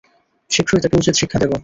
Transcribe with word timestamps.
শীঘ্রই 0.51 0.79
ওকে 0.79 0.99
উচিত 1.01 1.15
শিক্ষা 1.21 1.37
দেবো! 1.41 1.55